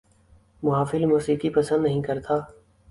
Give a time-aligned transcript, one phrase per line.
[0.63, 2.39] محافل موسیقی پسند نہیں کرتا